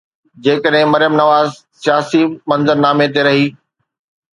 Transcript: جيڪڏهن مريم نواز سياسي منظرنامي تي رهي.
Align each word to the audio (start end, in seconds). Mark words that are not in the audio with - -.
جيڪڏهن 0.45 0.89
مريم 0.93 1.13
نواز 1.21 1.53
سياسي 1.85 2.25
منظرنامي 2.49 3.13
تي 3.15 3.31
رهي. 3.33 3.51